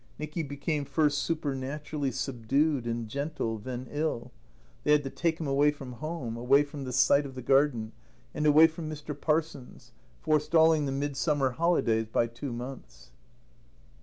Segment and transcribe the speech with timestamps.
[0.17, 4.31] Nicky became first supernaturally subdued and gentle, then ill.
[4.83, 7.91] They had to take him away from home, away from the sight of the garden,
[8.33, 9.13] and away from Mr.
[9.15, 13.11] Parsons, forestalling the midsummer holidays by two months.